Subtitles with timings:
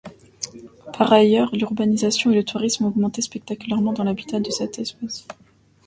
[0.97, 5.27] Par ailleurs, l'urbanisation et le tourisme ont augmenté spectaculairement dans l'habitat de cette espèce.